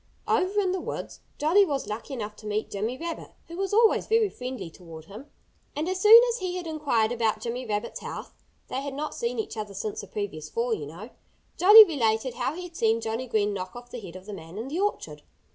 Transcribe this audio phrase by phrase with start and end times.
[0.27, 4.07] Over in the woods Jolly was lucky enough to meet Jimmy Rabbit, who was always
[4.07, 5.27] very friendly toward him.
[5.75, 8.33] And as soon as he had inquired about Jimmy Rabbit's health
[8.67, 11.11] (they had not seen each other since the previous fall, you know),
[11.55, 14.57] Jolly related how he had seen Johnnie Green knock off the head of the man
[14.57, 15.21] in the orchard.